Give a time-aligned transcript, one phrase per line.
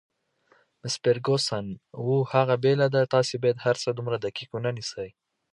[0.79, 1.65] مس فرګوسن:
[1.99, 5.09] اوه، هغه بېله ده، تاسي باید هرڅه دومره دقیق ونه نیسئ.